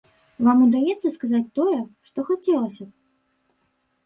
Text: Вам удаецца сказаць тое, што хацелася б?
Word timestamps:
Вам 0.47 0.61
удаецца 0.67 1.11
сказаць 1.17 1.49
тое, 1.57 1.75
што 2.09 2.19
хацелася 2.31 2.83
б? 2.89 2.91